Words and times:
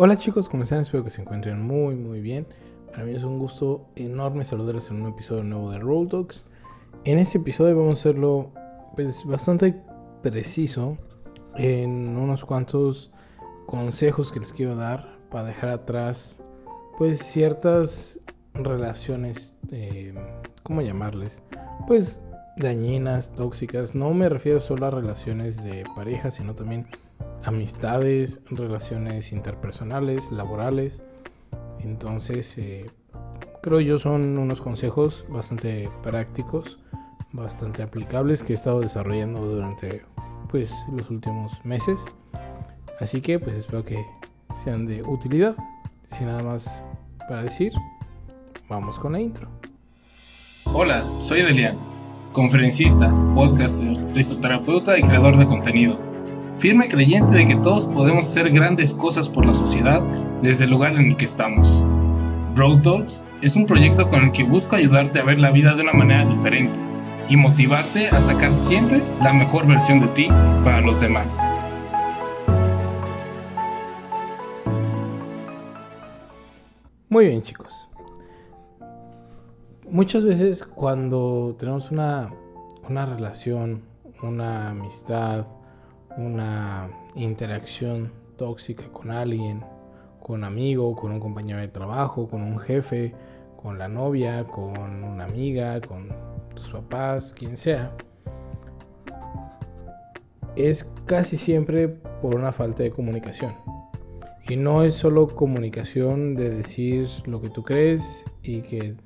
Hola 0.00 0.16
chicos, 0.16 0.48
¿cómo 0.48 0.62
están? 0.62 0.82
Espero 0.82 1.02
que 1.02 1.10
se 1.10 1.22
encuentren 1.22 1.60
muy 1.60 1.96
muy 1.96 2.20
bien. 2.20 2.46
Para 2.92 3.02
mí 3.02 3.16
es 3.16 3.24
un 3.24 3.40
gusto 3.40 3.84
enorme 3.96 4.44
saludarles 4.44 4.88
en 4.90 5.02
un 5.02 5.08
episodio 5.08 5.42
nuevo 5.42 5.72
de 5.72 5.80
Roll 5.80 6.06
Talks. 6.06 6.48
En 7.02 7.18
este 7.18 7.38
episodio 7.38 7.76
vamos 7.76 7.98
a 7.98 8.02
hacerlo 8.02 8.52
pues, 8.94 9.24
bastante 9.24 9.74
preciso 10.22 10.96
en 11.56 12.16
unos 12.16 12.44
cuantos 12.44 13.10
consejos 13.66 14.30
que 14.30 14.38
les 14.38 14.52
quiero 14.52 14.76
dar 14.76 15.18
para 15.32 15.46
dejar 15.46 15.70
atrás 15.70 16.38
pues 16.96 17.18
ciertas 17.18 18.20
relaciones, 18.54 19.56
eh, 19.72 20.14
¿cómo 20.62 20.80
llamarles? 20.80 21.42
Pues 21.88 22.22
dañinas, 22.56 23.32
tóxicas. 23.34 23.96
No 23.96 24.14
me 24.14 24.28
refiero 24.28 24.60
solo 24.60 24.86
a 24.86 24.90
relaciones 24.92 25.64
de 25.64 25.82
pareja, 25.96 26.30
sino 26.30 26.54
también 26.54 26.86
amistades, 27.44 28.42
relaciones 28.50 29.32
interpersonales, 29.32 30.30
laborales. 30.30 31.02
Entonces, 31.80 32.56
eh, 32.58 32.90
creo 33.62 33.80
yo 33.80 33.98
son 33.98 34.38
unos 34.38 34.60
consejos 34.60 35.24
bastante 35.28 35.88
prácticos, 36.02 36.78
bastante 37.32 37.82
aplicables 37.82 38.42
que 38.42 38.52
he 38.52 38.54
estado 38.54 38.80
desarrollando 38.80 39.40
durante 39.40 40.02
pues 40.50 40.72
los 40.92 41.10
últimos 41.10 41.52
meses. 41.64 42.04
Así 43.00 43.20
que 43.20 43.38
pues 43.38 43.54
espero 43.56 43.84
que 43.84 44.04
sean 44.56 44.86
de 44.86 45.02
utilidad. 45.02 45.56
Sin 46.06 46.26
nada 46.26 46.42
más 46.42 46.82
para 47.28 47.42
decir, 47.42 47.72
vamos 48.68 48.98
con 48.98 49.12
la 49.12 49.20
intro. 49.20 49.48
Hola, 50.64 51.04
soy 51.20 51.42
Delian, 51.42 51.76
conferencista, 52.32 53.14
podcaster, 53.34 53.94
risoterapeuta 54.14 54.98
y 54.98 55.02
creador 55.02 55.36
de 55.36 55.46
contenido 55.46 56.07
firme 56.58 56.88
creyente 56.88 57.36
de 57.36 57.46
que 57.46 57.56
todos 57.56 57.84
podemos 57.84 58.26
hacer 58.26 58.50
grandes 58.50 58.92
cosas 58.92 59.28
por 59.28 59.46
la 59.46 59.54
sociedad 59.54 60.02
desde 60.42 60.64
el 60.64 60.70
lugar 60.70 60.92
en 60.96 61.10
el 61.10 61.16
que 61.16 61.24
estamos. 61.24 61.86
Road 62.56 62.82
Talks 62.82 63.26
es 63.40 63.54
un 63.54 63.64
proyecto 63.64 64.08
con 64.10 64.24
el 64.24 64.32
que 64.32 64.42
busco 64.42 64.74
ayudarte 64.74 65.20
a 65.20 65.24
ver 65.24 65.38
la 65.38 65.52
vida 65.52 65.74
de 65.74 65.82
una 65.82 65.92
manera 65.92 66.24
diferente 66.24 66.74
y 67.28 67.36
motivarte 67.36 68.08
a 68.08 68.20
sacar 68.20 68.52
siempre 68.52 69.02
la 69.22 69.32
mejor 69.32 69.68
versión 69.68 70.00
de 70.00 70.08
ti 70.08 70.28
para 70.64 70.80
los 70.80 71.00
demás. 71.00 71.38
Muy 77.08 77.26
bien 77.26 77.42
chicos. 77.42 77.88
Muchas 79.88 80.24
veces 80.24 80.64
cuando 80.64 81.54
tenemos 81.58 81.92
una, 81.92 82.30
una 82.88 83.06
relación, 83.06 83.82
una 84.22 84.70
amistad, 84.70 85.46
una 86.18 86.90
interacción 87.14 88.12
tóxica 88.36 88.84
con 88.92 89.10
alguien, 89.10 89.64
con 90.20 90.40
un 90.40 90.44
amigo, 90.44 90.94
con 90.94 91.12
un 91.12 91.20
compañero 91.20 91.60
de 91.60 91.68
trabajo, 91.68 92.28
con 92.28 92.42
un 92.42 92.58
jefe, 92.58 93.14
con 93.62 93.78
la 93.78 93.88
novia, 93.88 94.44
con 94.44 95.04
una 95.04 95.24
amiga, 95.24 95.80
con 95.80 96.08
tus 96.54 96.70
papás, 96.70 97.32
quien 97.32 97.56
sea, 97.56 97.92
es 100.56 100.88
casi 101.06 101.36
siempre 101.36 101.88
por 101.88 102.34
una 102.34 102.52
falta 102.52 102.82
de 102.82 102.90
comunicación. 102.90 103.52
Y 104.48 104.56
no 104.56 104.82
es 104.82 104.94
solo 104.94 105.28
comunicación 105.28 106.34
de 106.34 106.50
decir 106.50 107.08
lo 107.26 107.40
que 107.40 107.48
tú 107.50 107.62
crees 107.62 108.24
y 108.42 108.62
que 108.62 108.96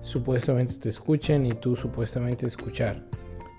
supuestamente 0.00 0.74
te 0.74 0.88
escuchen 0.88 1.44
y 1.44 1.52
tú 1.52 1.76
supuestamente 1.76 2.46
escuchar. 2.46 3.04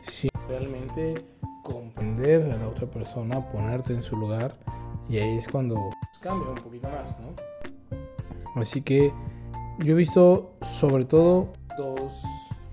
Si 0.03 0.29
realmente 0.47 1.15
comprender 1.63 2.51
a 2.51 2.57
la 2.57 2.67
otra 2.67 2.85
persona, 2.85 3.41
ponerte 3.51 3.93
en 3.93 4.03
su 4.03 4.15
lugar 4.15 4.53
y 5.09 5.17
ahí 5.17 5.37
es 5.37 5.47
cuando 5.47 5.75
cambia 6.21 6.49
un 6.49 6.55
poquito 6.55 6.87
más, 6.89 7.17
¿no? 7.19 7.33
Así 8.55 8.81
que 8.81 9.11
yo 9.79 9.93
he 9.93 9.97
visto 9.97 10.53
sobre 10.61 11.05
todo 11.05 11.51
dos 11.77 12.23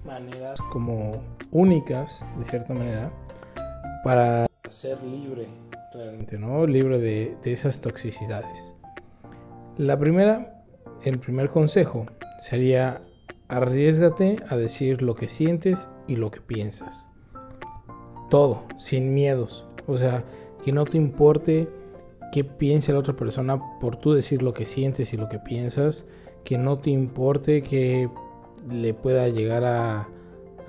maneras 0.05 0.61
como 0.73 1.23
únicas, 1.53 2.27
de 2.37 2.45
cierta 2.45 2.75
manera, 2.75 3.11
para 4.05 4.47
ser 4.69 5.03
libre 5.03 5.47
realmente, 5.95 6.39
¿no? 6.39 6.67
Libre 6.67 6.99
de, 6.99 7.37
de 7.43 7.53
esas 7.53 7.81
toxicidades. 7.81 8.75
La 9.79 9.99
primera, 9.99 10.63
el 11.05 11.19
primer 11.19 11.49
consejo 11.51 12.07
sería 12.41 13.01
arriesgate 13.49 14.37
a 14.49 14.57
decir 14.57 15.01
lo 15.01 15.15
que 15.15 15.29
sientes 15.29 15.89
y 16.07 16.17
lo 16.17 16.29
que 16.29 16.41
piensas 16.41 17.10
todo, 18.31 18.63
sin 18.79 19.13
miedos. 19.13 19.67
O 19.87 19.99
sea, 19.99 20.25
que 20.65 20.73
no 20.73 20.85
te 20.85 20.97
importe 20.97 21.69
qué 22.33 22.45
piense 22.45 22.93
la 22.93 23.01
otra 23.01 23.15
persona 23.15 23.61
por 23.81 23.97
tú 23.97 24.13
decir 24.15 24.43
lo 24.43 24.55
que 24.55 24.65
sientes 24.65 25.13
y 25.13 25.17
lo 25.17 25.29
que 25.29 25.39
piensas, 25.39 26.07
que 26.45 26.57
no 26.57 26.79
te 26.79 26.91
importe 26.91 27.63
que 27.63 28.09
le 28.71 28.95
pueda 28.95 29.29
llegar 29.29 29.65
a, 29.65 30.09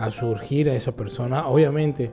surgir 0.10 0.68
a 0.68 0.76
esa 0.76 0.94
persona. 0.94 1.48
Obviamente, 1.48 2.12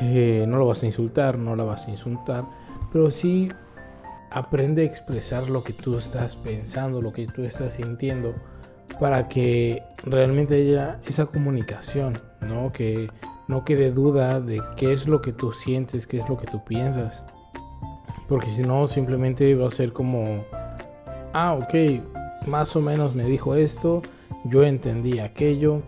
eh, 0.00 0.46
no 0.48 0.56
lo 0.56 0.66
vas 0.66 0.82
a 0.82 0.86
insultar, 0.86 1.36
no 1.36 1.54
la 1.54 1.64
vas 1.64 1.86
a 1.86 1.90
insultar, 1.90 2.44
pero 2.90 3.10
sí 3.10 3.48
aprende 4.30 4.80
a 4.80 4.84
expresar 4.86 5.50
lo 5.50 5.62
que 5.62 5.74
tú 5.74 5.98
estás 5.98 6.36
pensando, 6.36 7.02
lo 7.02 7.12
que 7.12 7.26
tú 7.26 7.44
estás 7.44 7.74
sintiendo, 7.74 8.34
para 8.98 9.28
que 9.28 9.82
realmente 10.04 10.54
haya 10.54 11.00
esa 11.06 11.26
comunicación, 11.26 12.14
¿no? 12.40 12.72
Que 12.72 13.10
no 13.52 13.66
quede 13.66 13.90
duda 13.90 14.40
de 14.40 14.62
qué 14.78 14.92
es 14.92 15.06
lo 15.06 15.20
que 15.20 15.30
tú 15.30 15.52
sientes, 15.52 16.06
qué 16.06 16.16
es 16.16 16.26
lo 16.26 16.38
que 16.38 16.46
tú 16.46 16.64
piensas. 16.64 17.22
Porque 18.26 18.46
si 18.46 18.62
no, 18.62 18.86
simplemente 18.86 19.54
va 19.54 19.66
a 19.66 19.70
ser 19.70 19.92
como, 19.92 20.42
ah, 21.34 21.58
ok, 21.62 22.46
más 22.46 22.74
o 22.74 22.80
menos 22.80 23.14
me 23.14 23.24
dijo 23.24 23.54
esto, 23.54 24.00
yo 24.46 24.64
entendí 24.64 25.18
aquello. 25.18 25.82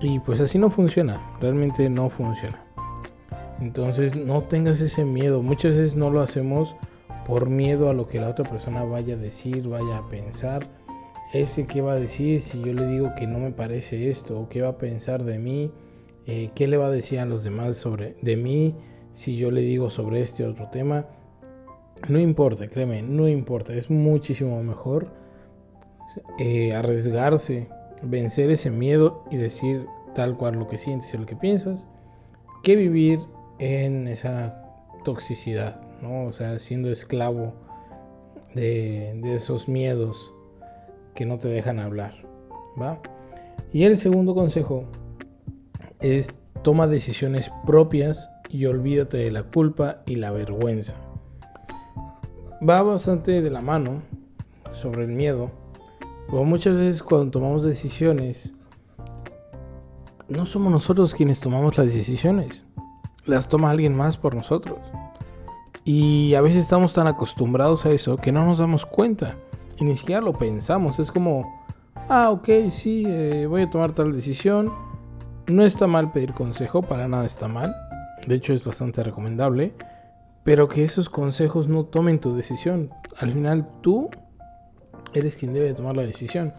Y 0.00 0.20
pues 0.20 0.40
así 0.40 0.58
no 0.58 0.70
funciona, 0.70 1.20
realmente 1.38 1.86
no 1.90 2.08
funciona. 2.08 2.64
Entonces 3.60 4.16
no 4.16 4.40
tengas 4.40 4.80
ese 4.80 5.04
miedo. 5.04 5.42
Muchas 5.42 5.76
veces 5.76 5.94
no 5.94 6.08
lo 6.08 6.22
hacemos 6.22 6.74
por 7.26 7.50
miedo 7.50 7.90
a 7.90 7.92
lo 7.92 8.08
que 8.08 8.20
la 8.20 8.30
otra 8.30 8.48
persona 8.48 8.84
vaya 8.84 9.14
a 9.14 9.18
decir, 9.18 9.68
vaya 9.68 9.98
a 9.98 10.08
pensar. 10.08 10.66
Ese 11.34 11.66
que 11.66 11.82
va 11.82 11.92
a 11.92 11.96
decir 11.96 12.40
si 12.40 12.58
yo 12.62 12.72
le 12.72 12.86
digo 12.86 13.14
que 13.18 13.26
no 13.26 13.38
me 13.38 13.50
parece 13.50 14.08
esto 14.08 14.40
o 14.40 14.48
qué 14.48 14.62
va 14.62 14.70
a 14.70 14.78
pensar 14.78 15.24
de 15.24 15.38
mí 15.38 15.70
eh, 16.26 16.50
qué 16.54 16.68
le 16.68 16.76
va 16.76 16.86
a 16.86 16.90
decir 16.90 17.18
a 17.18 17.26
los 17.26 17.42
demás 17.42 17.76
sobre 17.76 18.14
de 18.22 18.36
mí 18.36 18.74
si 19.12 19.36
yo 19.36 19.50
le 19.50 19.62
digo 19.62 19.90
sobre 19.90 20.20
este 20.20 20.44
otro 20.44 20.68
tema. 20.70 21.06
No 22.08 22.18
importa, 22.18 22.68
créeme, 22.68 23.02
no 23.02 23.28
importa. 23.28 23.74
Es 23.74 23.90
muchísimo 23.90 24.62
mejor 24.62 25.08
eh, 26.38 26.74
arriesgarse, 26.74 27.68
vencer 28.02 28.50
ese 28.50 28.70
miedo 28.70 29.24
y 29.30 29.36
decir 29.36 29.86
tal 30.14 30.36
cual 30.36 30.56
lo 30.56 30.68
que 30.68 30.78
sientes 30.78 31.12
y 31.14 31.18
lo 31.18 31.26
que 31.26 31.36
piensas, 31.36 31.88
que 32.62 32.76
vivir 32.76 33.20
en 33.58 34.08
esa 34.08 34.62
toxicidad, 35.04 35.80
¿no? 36.00 36.24
O 36.24 36.32
sea, 36.32 36.58
siendo 36.58 36.90
esclavo 36.90 37.52
de, 38.54 39.18
de 39.22 39.34
esos 39.34 39.68
miedos 39.68 40.32
que 41.14 41.26
no 41.26 41.38
te 41.38 41.48
dejan 41.48 41.78
hablar, 41.78 42.14
¿va? 42.80 43.00
Y 43.72 43.84
el 43.84 43.96
segundo 43.96 44.34
consejo 44.34 44.84
es 46.02 46.34
toma 46.62 46.86
decisiones 46.86 47.50
propias 47.64 48.30
y 48.50 48.66
olvídate 48.66 49.18
de 49.18 49.30
la 49.30 49.44
culpa 49.44 50.02
y 50.04 50.16
la 50.16 50.30
vergüenza. 50.30 50.94
Va 52.68 52.82
bastante 52.82 53.40
de 53.40 53.50
la 53.50 53.60
mano 53.60 54.02
sobre 54.72 55.04
el 55.04 55.10
miedo, 55.10 55.50
pero 56.28 56.44
muchas 56.44 56.76
veces 56.76 57.02
cuando 57.02 57.30
tomamos 57.30 57.62
decisiones, 57.62 58.54
no 60.28 60.46
somos 60.46 60.72
nosotros 60.72 61.14
quienes 61.14 61.40
tomamos 61.40 61.78
las 61.78 61.92
decisiones, 61.92 62.64
las 63.24 63.48
toma 63.48 63.70
alguien 63.70 63.96
más 63.96 64.16
por 64.16 64.34
nosotros. 64.34 64.78
Y 65.84 66.34
a 66.34 66.40
veces 66.40 66.62
estamos 66.62 66.92
tan 66.92 67.06
acostumbrados 67.06 67.86
a 67.86 67.90
eso 67.90 68.16
que 68.16 68.30
no 68.30 68.44
nos 68.44 68.58
damos 68.58 68.86
cuenta 68.86 69.36
y 69.78 69.84
ni 69.84 69.96
siquiera 69.96 70.20
lo 70.20 70.32
pensamos. 70.32 71.00
Es 71.00 71.10
como, 71.10 71.42
ah, 72.08 72.30
ok, 72.30 72.48
sí, 72.70 73.04
eh, 73.06 73.46
voy 73.46 73.62
a 73.62 73.70
tomar 73.70 73.92
tal 73.92 74.12
decisión 74.12 74.70
no 75.48 75.64
está 75.64 75.86
mal 75.86 76.12
pedir 76.12 76.32
consejo, 76.32 76.82
para 76.82 77.08
nada 77.08 77.24
está 77.24 77.48
mal. 77.48 77.74
De 78.26 78.36
hecho 78.36 78.52
es 78.54 78.64
bastante 78.64 79.02
recomendable. 79.02 79.72
Pero 80.44 80.68
que 80.68 80.84
esos 80.84 81.08
consejos 81.08 81.68
no 81.68 81.84
tomen 81.84 82.18
tu 82.18 82.34
decisión. 82.34 82.90
Al 83.18 83.30
final 83.30 83.68
tú 83.80 84.10
eres 85.14 85.36
quien 85.36 85.52
debe 85.52 85.74
tomar 85.74 85.96
la 85.96 86.04
decisión. 86.04 86.52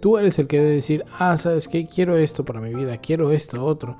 Tú 0.00 0.16
eres 0.18 0.38
el 0.38 0.46
que 0.46 0.58
debe 0.58 0.70
decir, 0.70 1.04
ah, 1.18 1.36
sabes 1.36 1.68
que 1.68 1.86
quiero 1.86 2.16
esto 2.16 2.44
para 2.44 2.60
mi 2.60 2.74
vida, 2.74 2.98
quiero 2.98 3.30
esto, 3.30 3.64
otro. 3.64 3.98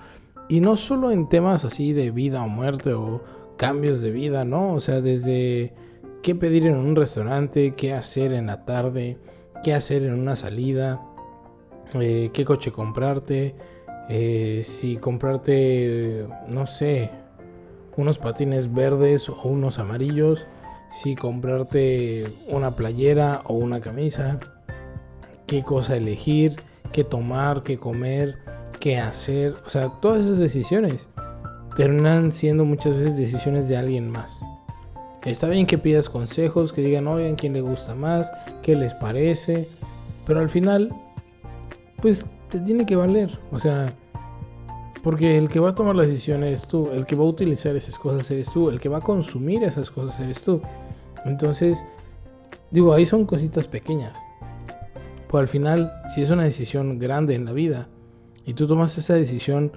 Y 0.48 0.60
no 0.60 0.76
solo 0.76 1.10
en 1.10 1.28
temas 1.28 1.64
así 1.64 1.92
de 1.92 2.10
vida 2.10 2.42
o 2.42 2.48
muerte 2.48 2.92
o 2.92 3.22
cambios 3.56 4.00
de 4.00 4.10
vida, 4.10 4.44
¿no? 4.44 4.74
O 4.74 4.80
sea, 4.80 5.00
desde 5.00 5.74
qué 6.22 6.34
pedir 6.34 6.66
en 6.66 6.76
un 6.76 6.96
restaurante, 6.96 7.74
qué 7.76 7.94
hacer 7.94 8.32
en 8.32 8.46
la 8.46 8.64
tarde, 8.64 9.18
qué 9.64 9.74
hacer 9.74 10.02
en 10.02 10.14
una 10.14 10.36
salida, 10.36 11.00
eh, 11.94 12.30
qué 12.32 12.44
coche 12.44 12.70
comprarte, 12.70 13.54
eh, 14.08 14.62
si 14.64 14.96
comprarte, 14.96 16.26
no 16.48 16.66
sé, 16.66 17.10
unos 17.96 18.18
patines 18.18 18.72
verdes 18.72 19.28
o 19.28 19.42
unos 19.44 19.78
amarillos, 19.78 20.46
si 20.90 21.14
comprarte 21.14 22.24
una 22.48 22.76
playera 22.76 23.42
o 23.44 23.54
una 23.54 23.80
camisa, 23.80 24.38
qué 25.46 25.62
cosa 25.62 25.96
elegir, 25.96 26.56
qué 26.92 27.04
tomar, 27.04 27.62
qué 27.62 27.78
comer, 27.78 28.36
qué 28.80 28.98
hacer. 28.98 29.54
O 29.66 29.70
sea, 29.70 29.88
todas 30.00 30.22
esas 30.22 30.38
decisiones 30.38 31.08
terminan 31.76 32.32
siendo 32.32 32.64
muchas 32.64 32.96
veces 32.96 33.16
decisiones 33.16 33.68
de 33.68 33.76
alguien 33.76 34.10
más. 34.10 34.44
Está 35.24 35.48
bien 35.48 35.66
que 35.66 35.76
pidas 35.76 36.08
consejos, 36.08 36.72
que 36.72 36.82
digan, 36.82 37.08
oigan, 37.08 37.34
quién 37.34 37.52
le 37.52 37.60
gusta 37.60 37.94
más, 37.94 38.32
qué 38.62 38.76
les 38.76 38.94
parece, 38.94 39.68
pero 40.24 40.40
al 40.40 40.48
final, 40.48 40.90
pues 42.00 42.24
te 42.50 42.60
tiene 42.60 42.86
que 42.86 42.96
valer. 42.96 43.38
O 43.52 43.58
sea, 43.58 43.92
porque 45.02 45.38
el 45.38 45.48
que 45.48 45.60
va 45.60 45.70
a 45.70 45.74
tomar 45.74 45.94
la 45.94 46.04
decisión 46.04 46.42
eres 46.42 46.66
tú, 46.66 46.90
el 46.92 47.06
que 47.06 47.16
va 47.16 47.22
a 47.22 47.28
utilizar 47.28 47.76
esas 47.76 47.98
cosas 47.98 48.30
eres 48.30 48.50
tú, 48.50 48.70
el 48.70 48.80
que 48.80 48.88
va 48.88 48.98
a 48.98 49.00
consumir 49.00 49.62
esas 49.64 49.90
cosas 49.90 50.18
eres 50.20 50.40
tú. 50.42 50.60
Entonces, 51.24 51.84
digo, 52.70 52.92
ahí 52.92 53.06
son 53.06 53.24
cositas 53.24 53.68
pequeñas. 53.68 54.16
Pues 55.28 55.42
al 55.42 55.48
final, 55.48 55.92
si 56.14 56.22
es 56.22 56.30
una 56.30 56.44
decisión 56.44 56.98
grande 56.98 57.34
en 57.34 57.44
la 57.44 57.52
vida 57.52 57.88
y 58.44 58.54
tú 58.54 58.66
tomas 58.66 58.96
esa 58.98 59.14
decisión 59.14 59.72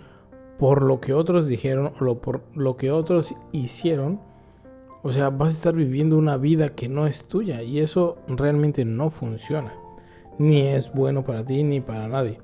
por 0.58 0.82
lo 0.82 1.00
que 1.00 1.14
otros 1.14 1.48
dijeron 1.48 1.92
o 2.00 2.16
por 2.16 2.42
lo 2.56 2.76
que 2.76 2.92
otros 2.92 3.34
hicieron, 3.52 4.20
o 5.02 5.12
sea, 5.12 5.30
vas 5.30 5.50
a 5.50 5.52
estar 5.52 5.76
viviendo 5.76 6.18
una 6.18 6.38
vida 6.38 6.70
que 6.70 6.90
no 6.90 7.08
es 7.08 7.24
tuya 7.24 7.62
y 7.62 7.80
eso 7.80 8.18
realmente 8.28 8.84
no 8.84 9.10
funciona. 9.10 9.74
Ni 10.38 10.62
es 10.62 10.92
bueno 10.94 11.24
para 11.24 11.46
ti 11.46 11.64
ni 11.64 11.80
para 11.80 12.08
nadie. 12.08 12.40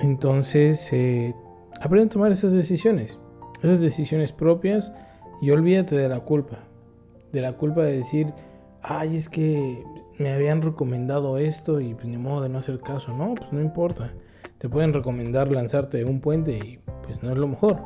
Entonces, 0.00 0.92
eh, 0.92 1.34
aprende 1.80 2.06
a 2.06 2.10
tomar 2.10 2.32
esas 2.32 2.52
decisiones. 2.52 3.18
Esas 3.62 3.80
decisiones 3.80 4.32
propias 4.32 4.92
y 5.40 5.50
olvídate 5.50 5.96
de 5.96 6.08
la 6.08 6.20
culpa. 6.20 6.58
De 7.32 7.40
la 7.40 7.52
culpa 7.54 7.82
de 7.82 7.98
decir, 7.98 8.32
ay, 8.82 9.16
es 9.16 9.28
que 9.28 9.82
me 10.18 10.32
habían 10.32 10.62
recomendado 10.62 11.38
esto 11.38 11.80
y 11.80 11.94
pues 11.94 12.06
ni 12.06 12.16
modo 12.16 12.42
de 12.42 12.48
no 12.48 12.58
hacer 12.58 12.80
caso. 12.80 13.12
No, 13.12 13.34
pues 13.34 13.52
no 13.52 13.60
importa. 13.60 14.12
Te 14.58 14.68
pueden 14.68 14.92
recomendar 14.92 15.52
lanzarte 15.52 15.98
de 15.98 16.04
un 16.04 16.20
puente 16.20 16.52
y 16.52 16.78
pues 17.04 17.22
no 17.22 17.30
es 17.30 17.38
lo 17.38 17.46
mejor. 17.46 17.78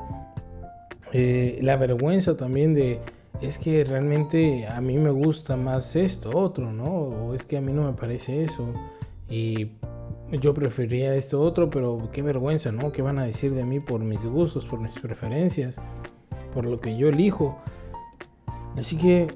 Eh, 1.13 1.59
la 1.63 1.77
vergüenza 1.77 2.37
también 2.37 2.73
de 2.73 3.01
es 3.43 3.59
que 3.59 3.85
realmente 3.85 4.67
a 4.67 4.81
mí 4.81 4.97
me 4.99 5.11
gusta 5.11 5.57
más 5.57 5.97
esto, 5.97 6.37
otro, 6.37 6.73
¿no? 6.73 6.85
O 6.85 7.35
es 7.35 7.45
que 7.45 7.57
a 7.57 7.61
mí 7.61 7.73
no 7.73 7.85
me 7.85 7.93
parece 7.93 8.45
eso. 8.45 8.73
Y 9.29 9.73
yo 10.41 10.55
prefería 10.55 11.15
esto 11.15 11.41
otro, 11.41 11.69
pero 11.69 12.09
qué 12.13 12.23
vergüenza, 12.23 12.73
¿no? 12.73 12.91
¿Qué 12.93 13.03
van 13.03 13.19
a 13.19 13.25
decir 13.25 13.55
de 13.55 13.65
mí 13.65 13.81
por 13.81 14.01
mis 14.01 14.25
gustos, 14.25 14.65
por 14.65 14.81
mis 14.81 14.99
preferencias, 14.99 15.79
por 16.55 16.65
lo 16.65 16.81
que 16.81 16.97
yo 16.97 17.09
elijo? 17.09 17.59
Así 18.77 18.97
que 18.97 19.27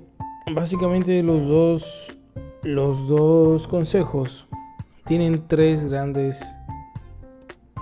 básicamente 0.55 1.23
los 1.23 1.47
dos, 1.47 2.17
los 2.63 3.09
dos 3.09 3.69
consejos 3.69 4.47
tienen 5.05 5.47
tres 5.47 5.85
grandes, 5.85 6.59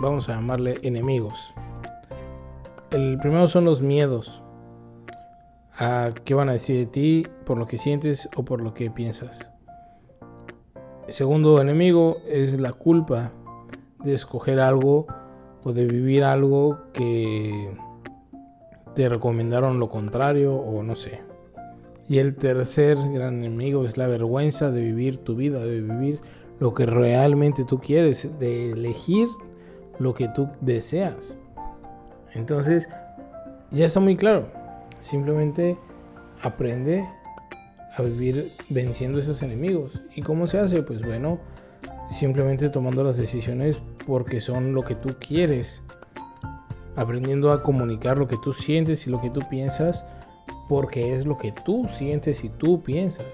vamos 0.00 0.28
a 0.28 0.34
llamarle 0.34 0.74
enemigos. 0.82 1.54
El 2.90 3.18
primero 3.18 3.46
son 3.46 3.64
los 3.64 3.80
miedos 3.80 4.42
a 5.76 6.12
qué 6.24 6.34
van 6.34 6.48
a 6.48 6.52
decir 6.52 6.76
de 6.78 6.86
ti 6.86 7.22
por 7.44 7.58
lo 7.58 7.66
que 7.66 7.78
sientes 7.78 8.28
o 8.36 8.44
por 8.44 8.60
lo 8.60 8.74
que 8.74 8.90
piensas. 8.90 9.53
Segundo 11.08 11.60
enemigo 11.60 12.18
es 12.28 12.58
la 12.58 12.72
culpa 12.72 13.32
de 14.02 14.14
escoger 14.14 14.58
algo 14.58 15.06
o 15.64 15.72
de 15.72 15.86
vivir 15.86 16.24
algo 16.24 16.78
que 16.92 17.76
te 18.94 19.08
recomendaron 19.08 19.78
lo 19.78 19.88
contrario 19.88 20.54
o 20.54 20.82
no 20.82 20.96
sé. 20.96 21.20
Y 22.08 22.18
el 22.18 22.34
tercer 22.36 22.96
gran 23.12 23.44
enemigo 23.44 23.84
es 23.84 23.96
la 23.96 24.06
vergüenza 24.06 24.70
de 24.70 24.82
vivir 24.82 25.18
tu 25.18 25.36
vida, 25.36 25.60
de 25.60 25.80
vivir 25.80 26.20
lo 26.58 26.74
que 26.74 26.86
realmente 26.86 27.64
tú 27.64 27.78
quieres, 27.78 28.28
de 28.38 28.72
elegir 28.72 29.28
lo 29.98 30.14
que 30.14 30.28
tú 30.28 30.48
deseas. 30.60 31.38
Entonces, 32.34 32.88
ya 33.70 33.86
está 33.86 34.00
muy 34.00 34.16
claro 34.16 34.46
Simplemente 35.04 35.76
aprende 36.42 37.06
a 37.96 38.02
vivir 38.02 38.52
venciendo 38.68 39.18
esos 39.18 39.42
enemigos. 39.42 39.92
¿Y 40.14 40.22
cómo 40.22 40.46
se 40.46 40.58
hace? 40.58 40.82
Pues 40.82 41.02
bueno, 41.02 41.38
simplemente 42.10 42.68
tomando 42.68 43.04
las 43.04 43.16
decisiones 43.16 43.80
porque 44.06 44.40
son 44.40 44.74
lo 44.74 44.82
que 44.82 44.94
tú 44.94 45.14
quieres. 45.18 45.82
Aprendiendo 46.96 47.50
a 47.50 47.62
comunicar 47.62 48.18
lo 48.18 48.28
que 48.28 48.36
tú 48.42 48.52
sientes 48.52 49.06
y 49.06 49.10
lo 49.10 49.20
que 49.20 49.30
tú 49.30 49.40
piensas 49.50 50.04
porque 50.68 51.14
es 51.14 51.26
lo 51.26 51.36
que 51.36 51.52
tú 51.52 51.86
sientes 51.88 52.44
y 52.44 52.48
tú 52.48 52.82
piensas. 52.82 53.26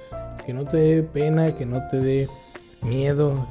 Que 0.45 0.53
no 0.53 0.65
te 0.65 0.77
dé 0.77 1.03
pena, 1.03 1.57
que 1.57 1.67
no 1.67 1.87
te 1.89 1.99
dé 1.99 2.29
miedo 2.83 3.47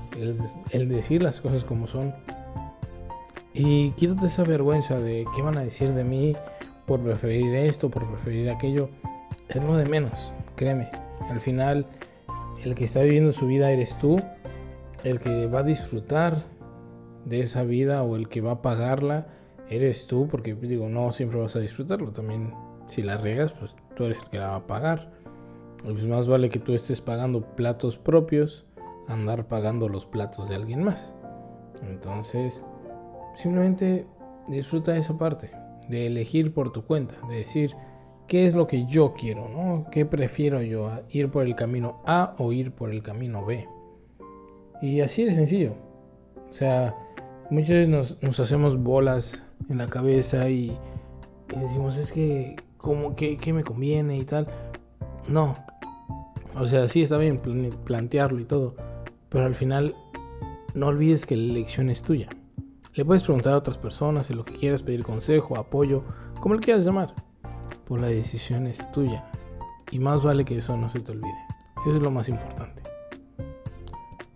el, 0.72 0.90
decir 0.90 1.24
las 1.24 1.40
cosas 1.40 1.64
como 1.64 1.88
son. 1.88 2.14
Y 3.54 3.92
quítate 3.92 4.28
esa 4.28 4.44
vergüenza 4.44 5.00
de 5.00 5.26
qué 5.36 5.42
van 5.42 5.58
a 5.58 5.62
decir 5.62 5.94
de 5.94 6.04
mí, 6.04 6.34
por 6.86 7.02
preferir 7.02 7.54
esto, 7.56 7.90
por 7.90 8.08
preferir 8.08 8.50
aquello, 8.50 8.90
es 9.48 9.64
lo 9.64 9.76
de 9.76 9.86
menos, 9.86 10.32
créeme. 10.60 10.90
Al 11.30 11.40
final, 11.40 11.86
el 12.66 12.76
que 12.76 12.84
está 12.84 13.00
viviendo 13.00 13.32
su 13.32 13.48
vida 13.48 13.72
eres 13.72 13.98
tú, 13.98 14.22
el 15.06 15.22
que 15.22 15.48
va 15.48 15.60
a 15.60 15.64
disfrutar 15.64 16.44
de 17.24 17.40
esa 17.40 17.64
vida 17.64 18.04
o 18.04 18.18
el 18.18 18.28
que 18.28 18.42
va 18.42 18.52
a 18.52 18.62
pagarla 18.62 19.28
eres 19.70 20.06
tú, 20.06 20.28
porque 20.28 20.54
digo, 20.54 20.90
no 20.90 21.14
siempre 21.14 21.40
vas 21.40 21.56
a 21.56 21.60
disfrutarlo, 21.60 22.12
también 22.12 22.54
si 22.90 23.02
la 23.02 23.16
riegas, 23.16 23.54
pues 23.54 23.74
tú 23.96 24.04
eres 24.04 24.22
el 24.22 24.30
que 24.32 24.40
la 24.40 24.50
va 24.50 24.56
a 24.56 24.68
pagar. 24.68 25.10
Pues 25.86 26.06
más 26.06 26.28
vale 26.28 26.50
que 26.50 26.60
tú 26.60 26.74
estés 26.74 27.00
pagando 27.00 27.42
platos 27.56 27.98
propios, 27.98 28.66
andar 29.08 29.48
pagando 29.48 29.88
los 29.88 30.06
platos 30.06 30.50
de 30.50 30.56
alguien 30.56 30.84
más. 30.84 31.16
Entonces, 31.84 32.66
simplemente 33.38 34.06
disfruta 34.50 34.98
esa 34.98 35.18
parte 35.18 35.52
de 35.88 36.08
elegir 36.08 36.54
por 36.54 36.74
tu 36.74 36.84
cuenta, 36.84 37.16
de 37.30 37.38
decir 37.38 37.74
qué 38.30 38.46
es 38.46 38.54
lo 38.54 38.68
que 38.68 38.86
yo 38.86 39.14
quiero, 39.14 39.50
¿no? 39.50 39.88
¿Qué 39.92 40.06
prefiero 40.06 40.62
yo? 40.62 40.92
¿Ir 41.10 41.30
por 41.30 41.46
el 41.46 41.56
camino 41.56 42.02
A 42.06 42.36
o 42.38 42.54
ir 42.54 42.72
por 42.72 42.92
el 42.92 43.02
camino 43.02 43.44
B? 43.44 43.68
Y 44.82 45.02
así 45.02 45.26
de 45.26 45.34
sencillo. 45.34 45.74
O 46.50 46.54
sea, 46.54 46.96
muchas 47.50 47.88
veces 47.88 48.18
nos, 48.22 48.40
hacemos 48.40 48.82
bolas 48.82 49.44
en 49.68 49.80
la 49.80 49.88
cabeza 49.88 50.48
y, 50.48 50.78
decimos, 51.48 51.98
es 51.98 52.12
que, 52.12 52.56
¿cómo, 52.78 53.16
qué, 53.16 53.36
¿qué 53.36 53.52
me 53.52 53.64
conviene 53.64 54.20
y 54.20 54.24
tal? 54.24 54.48
No. 55.28 55.56
O 56.56 56.68
sea, 56.68 56.88
sí 56.88 57.02
está 57.02 57.18
bien 57.18 57.40
plantearlo 57.84 58.40
y 58.40 58.46
todo, 58.46 58.76
pero 59.30 59.46
al 59.46 59.56
final 59.56 59.96
no 60.76 60.88
olvides 60.88 61.26
que 61.26 61.36
la 61.36 61.52
elección 61.52 61.90
es 61.90 62.04
tuya. 62.04 62.30
Le 62.94 63.04
puedes 63.04 63.24
preguntar 63.24 63.54
a 63.54 63.58
otras 63.58 63.78
personas 63.78 64.28
si 64.28 64.34
lo 64.36 64.46
que 64.46 64.54
quieras, 64.54 64.84
pedir 64.84 65.04
consejo, 65.04 65.58
apoyo, 65.58 66.04
como 66.40 66.56
le 66.56 66.62
quieras 66.62 66.86
llamar. 66.86 67.29
Pues 67.90 68.02
la 68.02 68.08
decisión 68.08 68.68
es 68.68 68.90
tuya. 68.94 69.30
Y 69.92 70.00
más 70.00 70.24
vale 70.24 70.46
que 70.46 70.58
eso 70.58 70.78
no 70.78 70.88
se 70.90 71.02
te 71.02 71.12
olvide. 71.12 71.46
Eso 71.86 71.98
es 71.98 72.02
lo 72.02 72.12
más 72.12 72.30
importante. 72.30 72.84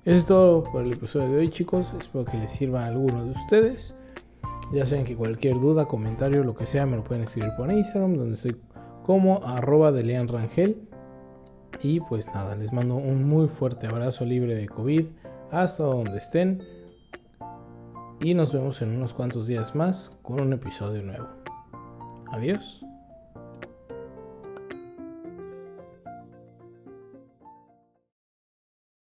Eso 0.04 0.18
es 0.18 0.26
todo 0.26 0.64
por 0.64 0.84
el 0.84 0.92
episodio 0.92 1.30
de 1.30 1.38
hoy, 1.38 1.50
chicos. 1.50 1.88
Espero 1.98 2.26
que 2.26 2.38
les 2.38 2.52
sirva 2.52 2.84
a 2.84 2.88
alguno 2.88 3.24
de 3.24 3.32
ustedes. 3.32 3.96
Ya 4.74 4.86
saben 4.86 5.06
que 5.06 5.16
cualquier 5.16 5.60
duda, 5.60 5.86
comentario, 5.86 6.44
lo 6.44 6.56
que 6.56 6.66
sea, 6.66 6.86
me 6.86 6.98
lo 6.98 7.04
pueden 7.06 7.24
escribir 7.24 7.52
por 7.56 7.72
Instagram, 7.72 8.18
donde 8.18 8.34
estoy 8.34 8.58
como 9.06 9.42
arroba 9.46 9.94
de. 9.94 10.76
Y 11.82 12.00
pues 12.02 12.28
nada, 12.28 12.56
les 12.56 12.74
mando 12.74 12.96
un 12.96 13.24
muy 13.24 13.48
fuerte 13.48 13.88
abrazo 13.88 14.26
libre 14.26 14.56
de 14.56 14.68
COVID 14.68 15.06
hasta 15.52 15.84
donde 15.84 16.18
estén 16.18 16.62
y 18.24 18.34
nos 18.34 18.54
vemos 18.54 18.82
en 18.82 18.96
unos 18.96 19.14
cuantos 19.14 19.48
días 19.48 19.76
más 19.76 20.18
con 20.22 20.42
un 20.42 20.54
episodio 20.54 21.04
nuevo. 21.04 21.28
Adiós. 22.32 22.84